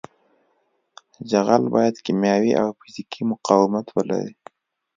[1.29, 4.35] جغل باید کیمیاوي او فزیکي مقاومت ولري